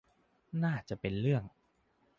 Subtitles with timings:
[0.63, 1.43] น่าจะเป็นเรื่อง